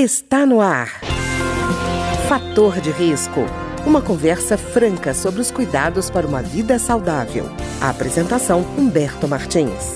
[0.00, 1.00] Está no ar.
[2.28, 3.40] Fator de risco.
[3.84, 7.46] Uma conversa franca sobre os cuidados para uma vida saudável.
[7.80, 9.94] A apresentação Humberto Martins.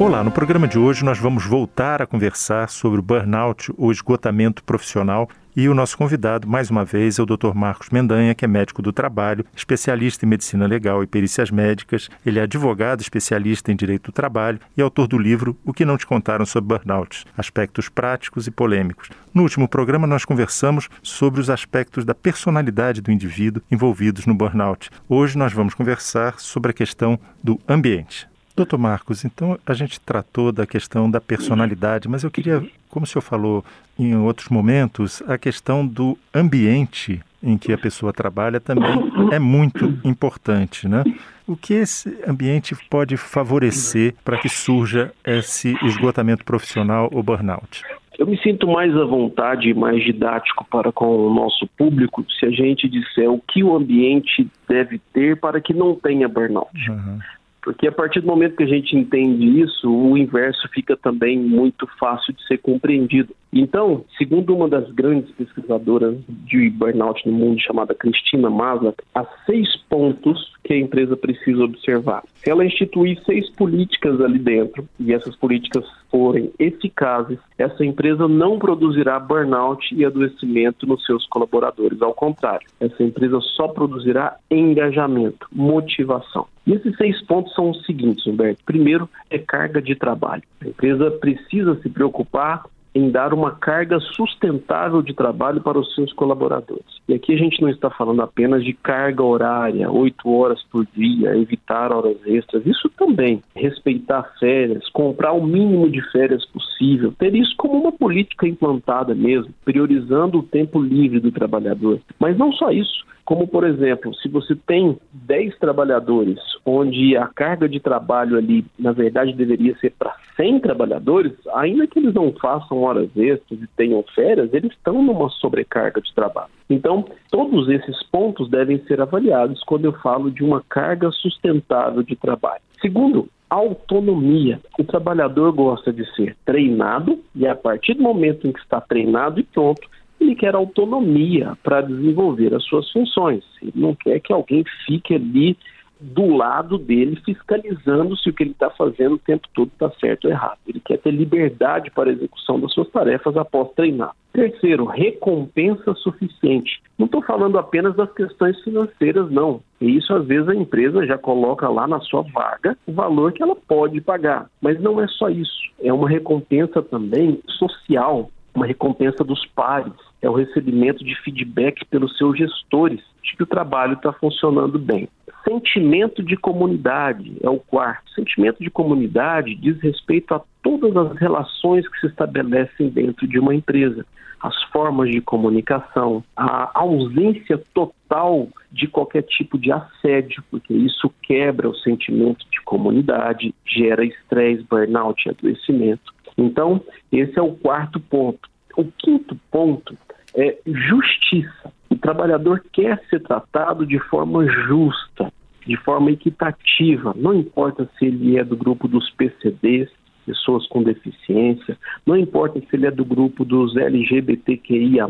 [0.00, 4.64] Olá, no programa de hoje nós vamos voltar a conversar sobre o burnout ou esgotamento
[4.64, 7.54] profissional e o nosso convidado, mais uma vez, é o Dr.
[7.54, 12.08] Marcos Mendanha, que é médico do trabalho, especialista em medicina legal e perícias médicas.
[12.24, 15.98] Ele é advogado, especialista em direito do trabalho e autor do livro O que não
[15.98, 19.10] te contaram sobre burnout: aspectos práticos e polêmicos.
[19.34, 24.90] No último programa, nós conversamos sobre os aspectos da personalidade do indivíduo envolvidos no burnout.
[25.08, 28.31] Hoje nós vamos conversar sobre a questão do ambiente.
[28.54, 33.06] Doutor Marcos, então a gente tratou da questão da personalidade, mas eu queria, como o
[33.06, 33.64] senhor falou
[33.98, 38.92] em outros momentos, a questão do ambiente em que a pessoa trabalha também
[39.32, 41.02] é muito importante, né?
[41.46, 47.82] O que esse ambiente pode favorecer para que surja esse esgotamento profissional ou burnout?
[48.18, 52.46] Eu me sinto mais à vontade e mais didático para com o nosso público se
[52.46, 56.70] a gente disser o que o ambiente deve ter para que não tenha burnout.
[56.88, 57.18] Uhum.
[57.62, 61.86] Porque a partir do momento que a gente entende isso, o inverso fica também muito
[61.98, 63.32] fácil de ser compreendido.
[63.52, 69.76] Então, segundo uma das grandes pesquisadoras de burnout no mundo, chamada Cristina Maslach, há seis
[69.88, 72.24] pontos que a empresa precisa observar.
[72.34, 78.58] Se ela instituir seis políticas ali dentro e essas políticas forem eficazes, essa empresa não
[78.58, 82.02] produzirá burnout e adoecimento nos seus colaboradores.
[82.02, 86.46] Ao contrário, essa empresa só produzirá engajamento, motivação.
[86.66, 88.62] E esses seis pontos são os seguintes, Humberto.
[88.66, 90.42] Primeiro é carga de trabalho.
[90.60, 96.12] A empresa precisa se preocupar em dar uma carga sustentável de trabalho para os seus
[96.12, 96.84] colaboradores.
[97.08, 101.36] E aqui a gente não está falando apenas de carga horária, oito horas por dia,
[101.36, 102.66] evitar horas extras.
[102.66, 108.46] Isso também, respeitar férias, comprar o mínimo de férias possível, ter isso como uma política
[108.46, 111.98] implantada mesmo, priorizando o tempo livre do trabalhador.
[112.18, 117.68] Mas não só isso, como, por exemplo, se você tem 10 trabalhadores, onde a carga
[117.68, 122.82] de trabalho ali, na verdade, deveria ser para 100 trabalhadores, ainda que eles não façam
[122.82, 126.50] horas extras e tenham férias, eles estão numa sobrecarga de trabalho.
[126.68, 132.16] Então, todos esses pontos devem ser avaliados quando eu falo de uma carga sustentável de
[132.16, 132.62] trabalho.
[132.80, 134.58] Segundo, autonomia.
[134.78, 139.38] O trabalhador gosta de ser treinado e a partir do momento em que está treinado
[139.38, 139.86] e pronto,
[140.22, 143.44] ele quer autonomia para desenvolver as suas funções.
[143.60, 145.56] Ele não quer que alguém fique ali
[146.02, 150.24] do lado dele, fiscalizando se o que ele está fazendo o tempo todo está certo
[150.24, 150.58] ou errado.
[150.66, 154.12] Ele quer ter liberdade para a execução das suas tarefas após treinar.
[154.32, 156.82] Terceiro, recompensa suficiente.
[156.98, 159.60] Não estou falando apenas das questões financeiras, não.
[159.80, 163.42] E isso, às vezes, a empresa já coloca lá na sua vaga o valor que
[163.42, 164.50] ela pode pagar.
[164.60, 165.70] Mas não é só isso.
[165.80, 172.16] É uma recompensa também social, uma recompensa dos pares, é o recebimento de feedback pelos
[172.16, 175.08] seus gestores de que o trabalho está funcionando bem.
[175.44, 178.10] Sentimento de comunidade é o quarto.
[178.12, 183.52] Sentimento de comunidade diz respeito a todas as relações que se estabelecem dentro de uma
[183.52, 184.06] empresa,
[184.40, 191.68] as formas de comunicação, a ausência total de qualquer tipo de assédio, porque isso quebra
[191.68, 196.12] o sentimento de comunidade, gera estresse, burnout, adoecimento.
[196.38, 198.51] Então, esse é o quarto ponto.
[198.76, 199.96] O quinto ponto
[200.34, 201.72] é justiça.
[201.90, 205.32] O trabalhador quer ser tratado de forma justa,
[205.66, 209.88] de forma equitativa, não importa se ele é do grupo dos PCDs,
[210.26, 215.06] pessoas com deficiência, não importa se ele é do grupo dos LGBTQIA+,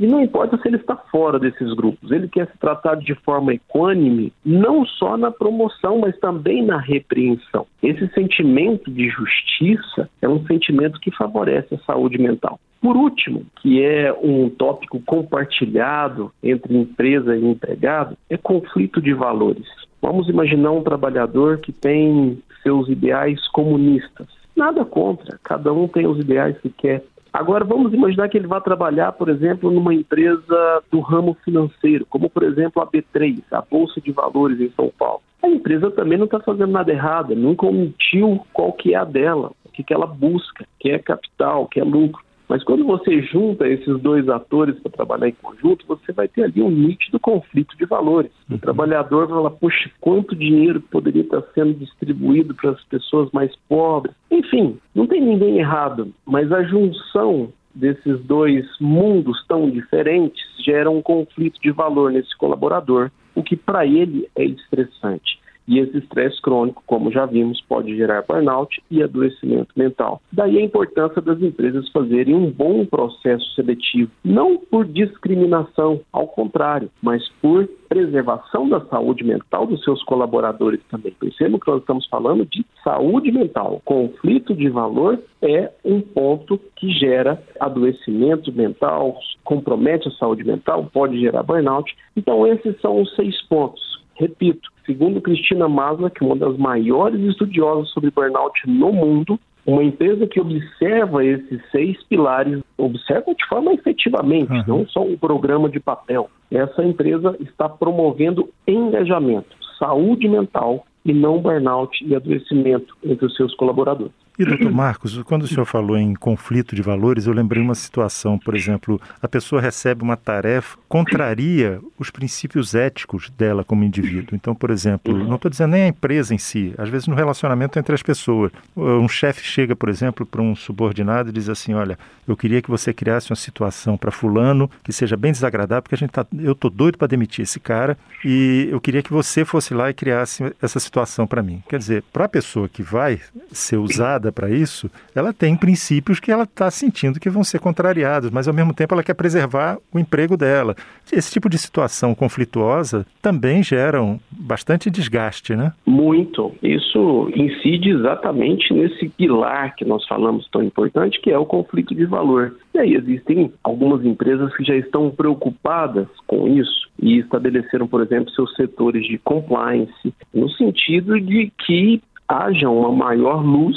[0.00, 3.52] e não importa se ele está fora desses grupos, ele quer ser tratado de forma
[3.52, 7.66] equânime, não só na promoção, mas também na repreensão.
[7.82, 12.58] Esse sentimento de justiça é um sentimento que favorece a saúde mental.
[12.80, 19.66] Por último, que é um tópico compartilhado entre empresa e empregado, é conflito de valores.
[20.00, 24.26] Vamos imaginar um trabalhador que tem seus ideais comunistas.
[24.56, 27.04] Nada contra, cada um tem os ideais que quer.
[27.32, 32.28] Agora, vamos imaginar que ele vá trabalhar, por exemplo, numa empresa do ramo financeiro, como,
[32.28, 35.22] por exemplo, a B3, a Bolsa de Valores em São Paulo.
[35.42, 39.52] A empresa também não está fazendo nada errado, nunca omitiu qual que é a dela,
[39.64, 42.22] o que, que ela busca, que é capital, que é lucro.
[42.50, 46.60] Mas quando você junta esses dois atores para trabalhar em conjunto, você vai ter ali
[46.60, 48.32] um nítido conflito de valores.
[48.50, 48.58] O uhum.
[48.58, 54.16] trabalhador fala, puxa, quanto dinheiro poderia estar sendo distribuído para as pessoas mais pobres.
[54.28, 61.00] Enfim, não tem ninguém errado, mas a junção desses dois mundos tão diferentes gera um
[61.00, 65.39] conflito de valor nesse colaborador, o que para ele é estressante.
[65.70, 70.20] E esse estresse crônico, como já vimos, pode gerar burnout e adoecimento mental.
[70.32, 76.90] Daí a importância das empresas fazerem um bom processo seletivo, não por discriminação, ao contrário,
[77.00, 81.12] mas por preservação da saúde mental dos seus colaboradores também.
[81.12, 83.80] Percebam que nós estamos falando de saúde mental.
[83.84, 91.20] Conflito de valor é um ponto que gera adoecimento mental, compromete a saúde mental, pode
[91.20, 91.96] gerar burnout.
[92.16, 94.00] Então, esses são os seis pontos.
[94.20, 99.82] Repito, segundo Cristina Maslow, que é uma das maiores estudiosas sobre burnout no mundo, uma
[99.82, 104.64] empresa que observa esses seis pilares, observa de forma efetivamente, uhum.
[104.66, 106.30] não só um programa de papel.
[106.50, 113.54] Essa empresa está promovendo engajamento, saúde mental e não burnout e adoecimento entre os seus
[113.54, 114.19] colaboradores.
[114.40, 118.38] E, doutor Marcos, quando o senhor falou em conflito de valores, eu lembrei uma situação,
[118.38, 124.34] por exemplo, a pessoa recebe uma tarefa, contraria os princípios éticos dela como indivíduo.
[124.34, 127.78] Então, por exemplo, não estou dizendo nem a empresa em si, às vezes no relacionamento
[127.78, 128.50] entre as pessoas.
[128.74, 132.70] Um chefe chega, por exemplo, para um subordinado e diz assim: Olha, eu queria que
[132.70, 136.52] você criasse uma situação para Fulano que seja bem desagradável, porque a gente tá, eu
[136.52, 140.50] estou doido para demitir esse cara e eu queria que você fosse lá e criasse
[140.62, 141.62] essa situação para mim.
[141.68, 143.20] Quer dizer, para a pessoa que vai
[143.52, 148.30] ser usada para isso, ela tem princípios que ela está sentindo que vão ser contrariados,
[148.30, 150.74] mas ao mesmo tempo ela quer preservar o emprego dela.
[151.12, 155.72] Esse tipo de situação conflituosa também geram bastante desgaste, né?
[155.86, 156.52] Muito.
[156.62, 162.04] Isso incide exatamente nesse pilar que nós falamos tão importante, que é o conflito de
[162.04, 162.54] valor.
[162.74, 168.30] E aí existem algumas empresas que já estão preocupadas com isso e estabeleceram, por exemplo,
[168.30, 173.76] seus setores de compliance, no sentido de que haja uma maior luz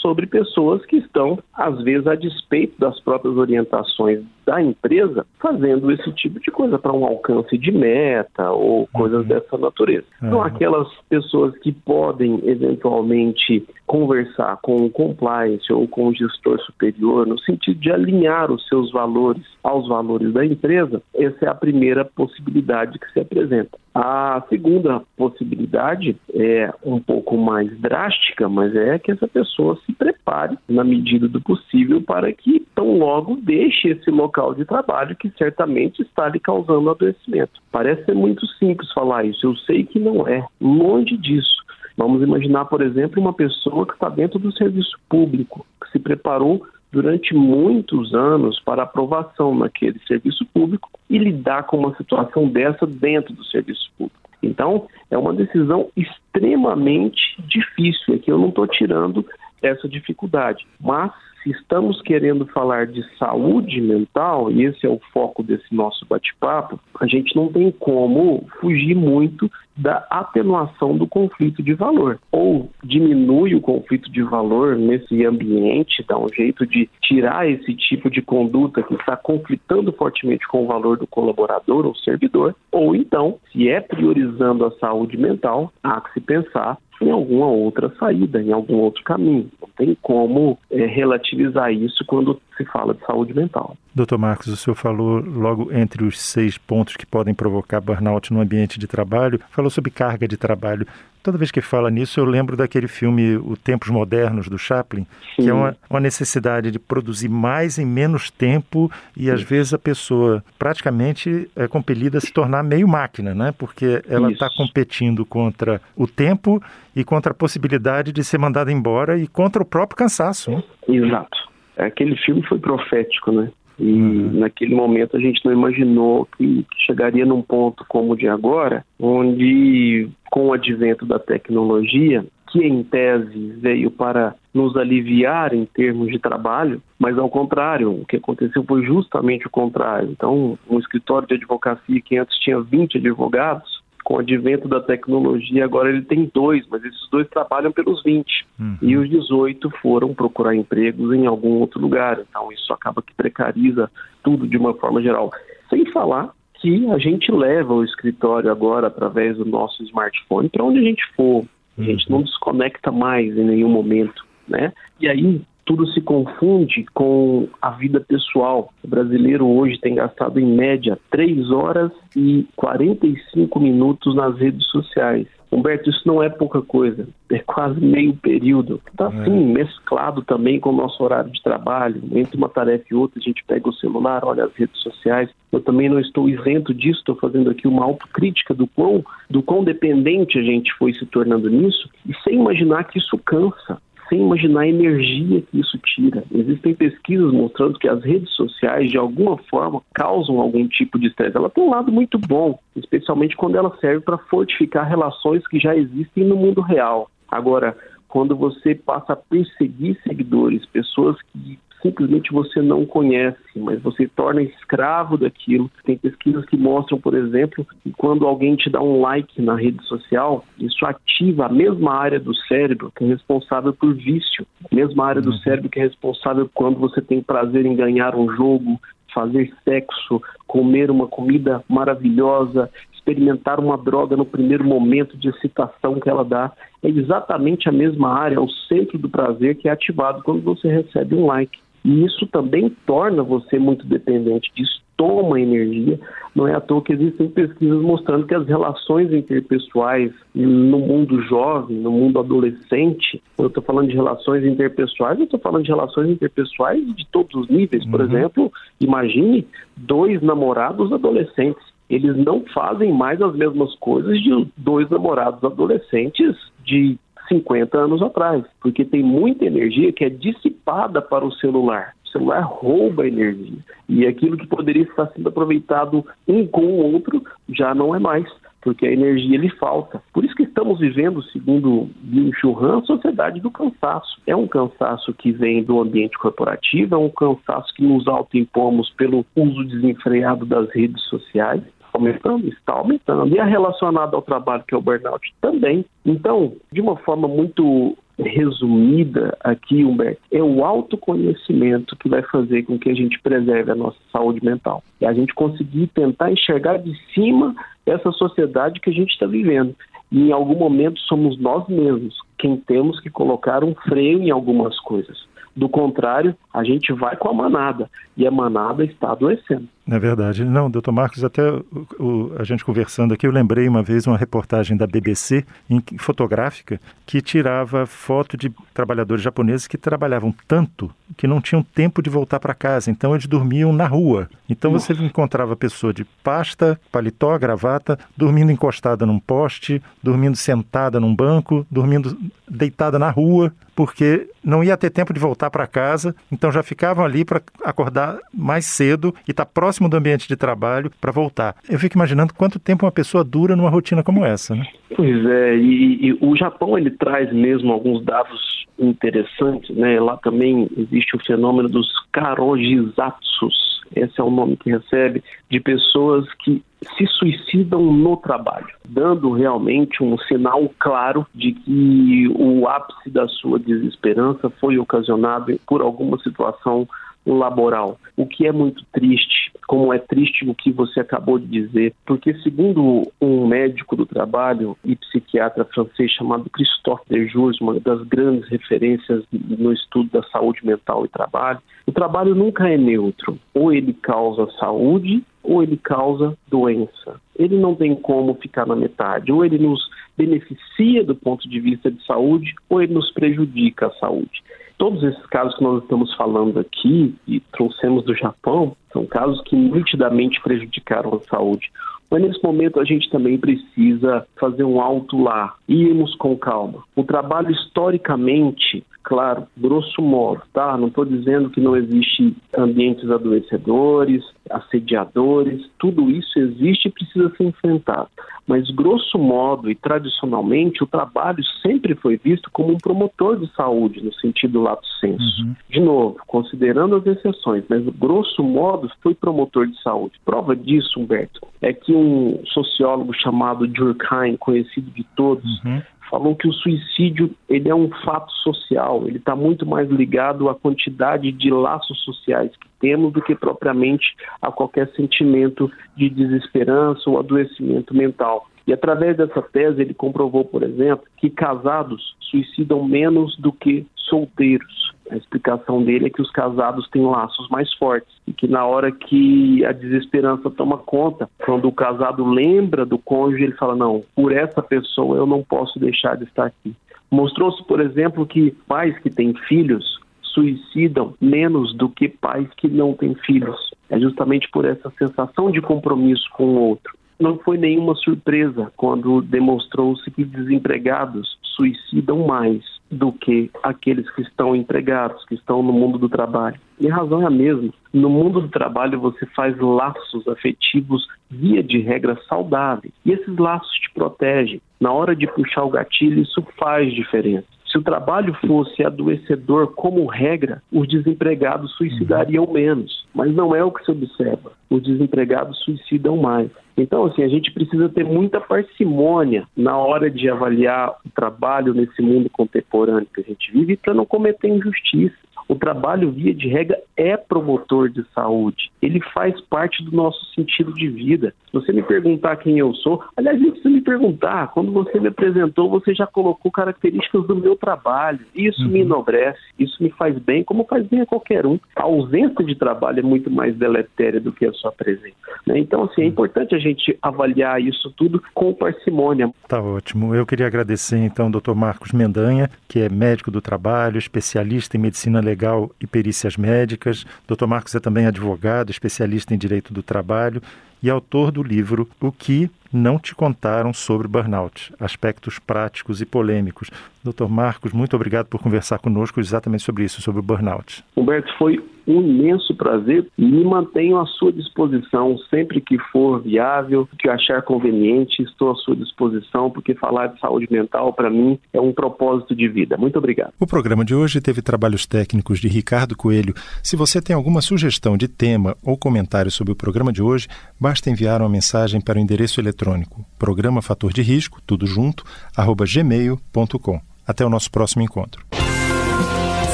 [0.00, 6.10] sobre pessoas que estão, às vezes, a despeito das próprias orientações da empresa, fazendo esse
[6.14, 9.28] tipo de coisa para um alcance de meta ou coisas uhum.
[9.28, 10.06] dessa natureza.
[10.20, 10.28] Uhum.
[10.28, 17.28] Então, aquelas pessoas que podem, eventualmente, conversar com o compliance ou com o gestor superior,
[17.28, 22.04] no sentido de alinhar os seus valores aos valores da empresa, essa é a primeira
[22.04, 23.78] possibilidade que se apresenta.
[23.92, 30.56] A segunda possibilidade é um pouco mais drástica, mas é que essa pessoa se prepare,
[30.68, 36.02] na medida do possível, para que tão logo deixe esse local de trabalho que certamente
[36.02, 37.60] está lhe causando adoecimento.
[37.70, 41.56] Parece ser muito simples falar isso, eu sei que não é, longe disso.
[41.96, 46.66] Vamos imaginar, por exemplo, uma pessoa que está dentro do serviço público, que se preparou
[46.90, 53.34] durante muitos anos para aprovação naquele serviço público e lidar com uma situação dessa dentro
[53.34, 54.18] do serviço público.
[54.42, 58.14] Então, é uma decisão extremamente difícil.
[58.14, 59.24] Aqui eu não estou tirando
[59.62, 65.42] essa dificuldade, mas se estamos querendo falar de saúde mental, e esse é o foco
[65.42, 71.72] desse nosso bate-papo, a gente não tem como fugir muito da atenuação do conflito de
[71.72, 72.18] valor.
[72.30, 78.10] Ou diminui o conflito de valor nesse ambiente, dá um jeito de tirar esse tipo
[78.10, 83.38] de conduta que está conflitando fortemente com o valor do colaborador ou servidor, ou então,
[83.50, 88.52] se é priorizando a saúde mental, há que se pensar em alguma outra saída, em
[88.52, 89.50] algum outro caminho.
[89.60, 93.76] Não tem como é, relativizar isso quando se fala de saúde mental.
[93.94, 98.40] Doutor Marcos, o senhor falou logo entre os seis pontos que podem provocar burnout no
[98.40, 100.86] ambiente de trabalho, falou sobre carga de trabalho.
[101.22, 105.42] Toda vez que fala nisso, eu lembro daquele filme O Tempos Modernos, do Chaplin, Sim.
[105.42, 109.78] que é uma, uma, necessidade de produzir mais em menos tempo e, às vezes, a
[109.78, 113.52] pessoa praticamente é compelida a se tornar meio máquina, né?
[113.58, 116.62] Porque ela está competindo contra o tempo
[116.96, 120.50] e contra a possibilidade de ser mandada embora e contra o próprio cansaço.
[120.50, 120.62] Né?
[120.88, 121.50] Exato.
[121.86, 123.50] Aquele filme foi profético, né?
[123.78, 124.40] E uhum.
[124.40, 128.84] naquele momento a gente não imaginou que, que chegaria num ponto como o de agora,
[128.98, 136.08] onde com o advento da tecnologia, que em tese veio para nos aliviar em termos
[136.08, 140.10] de trabalho, mas ao contrário, o que aconteceu foi justamente o contrário.
[140.10, 143.79] Então, um escritório de advocacia que antes tinha 20 advogados,
[144.10, 148.26] com o advento da tecnologia, agora ele tem dois, mas esses dois trabalham pelos 20.
[148.58, 148.76] Uhum.
[148.82, 152.18] E os 18 foram procurar empregos em algum outro lugar.
[152.18, 153.88] Então isso acaba que precariza
[154.24, 155.30] tudo de uma forma geral.
[155.68, 160.80] Sem falar que a gente leva o escritório agora através do nosso smartphone para onde
[160.80, 161.44] a gente for.
[161.78, 162.16] A gente uhum.
[162.16, 164.72] não desconecta mais em nenhum momento, né?
[164.98, 168.72] E aí tudo se confunde com a vida pessoal.
[168.82, 175.28] O brasileiro hoje tem gastado em média 3 horas e 45 minutos nas redes sociais.
[175.52, 178.80] Humberto, isso não é pouca coisa, é quase meio período.
[178.88, 179.52] Está assim, é.
[179.52, 182.02] mesclado também com o nosso horário de trabalho.
[182.14, 185.30] Entre uma tarefa e outra, a gente pega o celular, olha as redes sociais.
[185.52, 189.62] Eu também não estou isento disso, estou fazendo aqui uma autocrítica do quão, do quão
[189.62, 193.80] dependente a gente foi se tornando nisso, e sem imaginar que isso cansa
[194.10, 196.24] sem imaginar a energia que isso tira.
[196.34, 201.36] Existem pesquisas mostrando que as redes sociais, de alguma forma, causam algum tipo de estresse.
[201.36, 205.76] Ela tem um lado muito bom, especialmente quando ela serve para fortificar relações que já
[205.76, 207.08] existem no mundo real.
[207.30, 207.76] Agora,
[208.08, 214.42] quando você passa a perseguir seguidores, pessoas que simplesmente você não conhece, mas você torna
[214.42, 215.70] escravo daquilo.
[215.84, 219.82] Tem pesquisas que mostram, por exemplo, que quando alguém te dá um like na rede
[219.84, 225.06] social, isso ativa a mesma área do cérebro que é responsável por vício, a mesma
[225.06, 225.38] área do uhum.
[225.38, 228.80] cérebro que é responsável quando você tem prazer em ganhar um jogo,
[229.12, 236.08] fazer sexo, comer uma comida maravilhosa, experimentar uma droga no primeiro momento de excitação que
[236.08, 236.52] ela dá.
[236.82, 240.68] É exatamente a mesma área, é o centro do prazer que é ativado quando você
[240.68, 241.58] recebe um like.
[241.84, 245.98] E isso também torna você muito dependente disso, toma energia.
[246.34, 251.78] Não é à toa que existem pesquisas mostrando que as relações interpessoais no mundo jovem,
[251.78, 256.84] no mundo adolescente, eu estou falando de relações interpessoais, eu estou falando de relações interpessoais
[256.94, 257.84] de todos os níveis.
[257.86, 258.06] Por uhum.
[258.06, 261.64] exemplo, imagine dois namorados adolescentes.
[261.88, 266.96] Eles não fazem mais as mesmas coisas de dois namorados adolescentes de
[267.30, 271.94] 50 anos atrás, porque tem muita energia que é dissipada para o celular.
[272.04, 273.58] O celular rouba energia.
[273.88, 278.26] E aquilo que poderia estar sendo aproveitado um com o outro já não é mais,
[278.60, 280.02] porque a energia lhe falta.
[280.12, 284.20] Por isso que estamos vivendo, segundo Bill Churran, a sociedade do cansaço.
[284.26, 289.24] É um cansaço que vem do ambiente corporativo, é um cansaço que nos autoimpomos pelo
[289.36, 292.48] uso desenfreado das redes sociais aumentando?
[292.48, 293.34] Está aumentando.
[293.34, 295.84] E é relacionado ao trabalho, que é o burnout, também.
[296.04, 302.78] Então, de uma forma muito resumida aqui, Humberto, é o autoconhecimento que vai fazer com
[302.78, 304.82] que a gente preserve a nossa saúde mental.
[305.00, 307.54] É a gente conseguir tentar enxergar de cima
[307.86, 309.74] essa sociedade que a gente está vivendo.
[310.12, 314.78] E em algum momento somos nós mesmos quem temos que colocar um freio em algumas
[314.80, 315.28] coisas.
[315.54, 319.68] Do contrário, a gente vai com a manada e a manada está adoecendo.
[319.88, 320.44] É verdade.
[320.44, 321.64] Não, doutor Marcos, até o,
[321.98, 326.80] o, a gente conversando aqui, eu lembrei uma vez uma reportagem da BBC, em, fotográfica,
[327.06, 332.38] que tirava foto de trabalhadores japoneses que trabalhavam tanto que não tinham tempo de voltar
[332.38, 334.28] para casa, então eles dormiam na rua.
[334.48, 334.94] Então Nossa.
[334.94, 341.66] você encontrava pessoa de pasta, paletó, gravata, dormindo encostada num poste, dormindo sentada num banco,
[341.70, 342.16] dormindo
[342.48, 347.04] deitada na rua, porque não ia ter tempo de voltar para casa, então já ficavam
[347.04, 351.54] ali para acordar mais cedo e estar tá próximo do ambiente de trabalho para voltar.
[351.68, 354.64] Eu fico imaginando quanto tempo uma pessoa dura numa rotina como essa, né?
[354.96, 360.00] Pois é, e, e o Japão ele traz mesmo alguns dados interessantes, né?
[360.00, 366.26] Lá também existe o fenômeno dos karojizatsus, esse é o nome que recebe, de pessoas
[366.34, 366.62] que
[366.96, 373.58] se suicidam no trabalho, dando realmente um sinal claro de que o ápice da sua
[373.58, 376.88] desesperança foi ocasionado por alguma situação
[377.34, 381.94] laboral, o que é muito triste, como é triste o que você acabou de dizer,
[382.06, 388.48] porque segundo um médico do trabalho e psiquiatra francês chamado Christophe Dejours, uma das grandes
[388.48, 393.92] referências no estudo da saúde mental e trabalho, o trabalho nunca é neutro, ou ele
[393.92, 397.20] causa saúde ou ele causa doença.
[397.38, 401.90] Ele não tem como ficar na metade, ou ele nos beneficia do ponto de vista
[401.90, 404.42] de saúde, ou ele nos prejudica a saúde
[404.80, 409.54] todos esses casos que nós estamos falando aqui e trouxemos do Japão são casos que
[409.54, 411.70] nitidamente prejudicaram a saúde.
[412.10, 416.82] Mas nesse momento a gente também precisa fazer um alto lá, irmos com calma.
[416.96, 420.74] O trabalho historicamente, claro, grosso modo, tá?
[420.78, 427.44] Não estou dizendo que não existe ambientes adoecedores, assediadores, tudo isso existe e precisa ser
[427.44, 428.08] enfrentado.
[428.46, 434.02] Mas, grosso modo e tradicionalmente, o trabalho sempre foi visto como um promotor de saúde,
[434.02, 435.42] no sentido lato senso.
[435.42, 435.54] Uhum.
[435.68, 440.14] De novo, considerando as exceções, mas, grosso modo, foi promotor de saúde.
[440.24, 445.80] Prova disso, Humberto, é que um sociólogo chamado Durkheim, conhecido de todos, uhum
[446.10, 450.54] falou que o suicídio ele é um fato social, ele está muito mais ligado à
[450.54, 457.18] quantidade de laços sociais que temos do que propriamente a qualquer sentimento de desesperança ou
[457.18, 458.46] adoecimento mental.
[458.70, 464.94] E através dessa tese ele comprovou, por exemplo, que casados suicidam menos do que solteiros.
[465.10, 468.92] A explicação dele é que os casados têm laços mais fortes e que na hora
[468.92, 474.30] que a desesperança toma conta, quando o casado lembra do cônjuge, ele fala: Não, por
[474.30, 476.72] essa pessoa eu não posso deixar de estar aqui.
[477.10, 482.94] Mostrou-se, por exemplo, que pais que têm filhos suicidam menos do que pais que não
[482.94, 483.74] têm filhos.
[483.88, 486.99] É justamente por essa sensação de compromisso com o outro.
[487.20, 494.56] Não foi nenhuma surpresa quando demonstrou-se que desempregados suicidam mais do que aqueles que estão
[494.56, 496.58] empregados, que estão no mundo do trabalho.
[496.80, 497.70] E a razão é a mesma.
[497.92, 502.92] No mundo do trabalho você faz laços afetivos via de regra saudáveis.
[503.04, 504.60] E esses laços te protegem.
[504.80, 507.46] Na hora de puxar o gatilho, isso faz diferença.
[507.70, 513.06] Se o trabalho fosse adoecedor como regra, os desempregados suicidariam menos.
[513.14, 514.52] Mas não é o que se observa.
[514.68, 516.50] Os desempregados suicidam mais.
[516.76, 522.00] Então, assim, a gente precisa ter muita parcimônia na hora de avaliar o trabalho nesse
[522.02, 525.16] mundo contemporâneo que a gente vive para não cometer injustiça.
[525.50, 528.70] O trabalho, via de regra, é promotor de saúde.
[528.80, 531.34] Ele faz parte do nosso sentido de vida.
[531.46, 534.52] Se você me perguntar quem eu sou, aliás, nem precisa me perguntar.
[534.52, 538.20] Quando você me apresentou, você já colocou características do meu trabalho.
[538.32, 538.68] Isso uhum.
[538.68, 541.58] me enobrece, isso me faz bem, como faz bem a qualquer um.
[541.74, 545.16] A ausência de trabalho é muito mais deletéria do que a sua presença.
[545.44, 545.58] Né?
[545.58, 546.10] Então, assim, é uhum.
[546.10, 549.32] importante a gente avaliar isso tudo com parcimônia.
[549.48, 550.14] Tá ótimo.
[550.14, 551.56] Eu queria agradecer, então, ao Dr.
[551.56, 557.06] Marcos Mendanha, que é médico do trabalho, especialista em medicina legal Legal e Perícias Médicas.
[557.26, 557.46] Dr.
[557.46, 560.42] Marcos é também advogado, especialista em direito do trabalho
[560.82, 566.70] e autor do livro O que não te contaram sobre burnout, aspectos práticos e polêmicos.
[567.02, 567.28] Dr.
[567.28, 570.84] Marcos, muito obrigado por conversar conosco exatamente sobre isso, sobre o burnout.
[570.96, 576.88] Humberto, foi um imenso prazer e me mantenho à sua disposição sempre que for viável,
[576.98, 581.60] que achar conveniente, estou à sua disposição, porque falar de saúde mental para mim é
[581.60, 582.76] um propósito de vida.
[582.76, 583.32] Muito obrigado.
[583.40, 586.34] O programa de hoje teve trabalhos técnicos de Ricardo Coelho.
[586.62, 590.28] Se você tem alguma sugestão de tema ou comentário sobre o programa de hoje,
[590.60, 595.04] basta enviar uma mensagem para o endereço eletrônico programa fator de risco, tudo junto,
[595.36, 596.80] arroba gmail.com.
[597.06, 598.24] Até o nosso próximo encontro.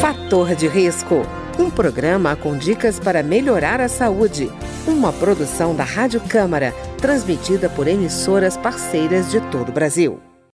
[0.01, 1.23] Fator de risco
[1.59, 4.51] um programa com dicas para melhorar a saúde.
[4.87, 10.21] Uma produção da Rádio Câmara, transmitida por emissoras parceiras de todo o Brasil.